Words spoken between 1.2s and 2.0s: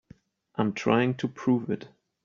prove it.